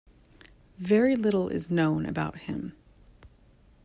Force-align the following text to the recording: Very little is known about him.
Very 0.79 1.15
little 1.15 1.47
is 1.49 1.69
known 1.69 2.07
about 2.07 2.35
him. 2.39 2.75